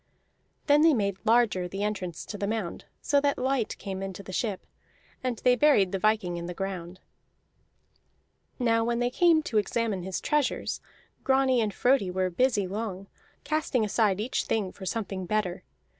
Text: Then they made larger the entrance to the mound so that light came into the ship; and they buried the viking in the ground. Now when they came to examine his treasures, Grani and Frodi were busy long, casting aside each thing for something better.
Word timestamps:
Then 0.65 0.81
they 0.81 0.95
made 0.95 1.17
larger 1.25 1.67
the 1.67 1.83
entrance 1.83 2.25
to 2.25 2.35
the 2.35 2.47
mound 2.47 2.85
so 3.03 3.21
that 3.21 3.37
light 3.37 3.77
came 3.77 4.01
into 4.01 4.23
the 4.23 4.33
ship; 4.33 4.65
and 5.23 5.37
they 5.43 5.55
buried 5.55 5.91
the 5.91 5.99
viking 5.99 6.37
in 6.37 6.47
the 6.47 6.55
ground. 6.55 6.99
Now 8.57 8.83
when 8.83 8.97
they 8.97 9.11
came 9.11 9.43
to 9.43 9.59
examine 9.59 10.01
his 10.01 10.19
treasures, 10.19 10.81
Grani 11.23 11.61
and 11.61 11.71
Frodi 11.71 12.09
were 12.09 12.31
busy 12.31 12.65
long, 12.65 13.09
casting 13.43 13.85
aside 13.85 14.19
each 14.19 14.45
thing 14.45 14.71
for 14.71 14.87
something 14.87 15.27
better. 15.27 15.61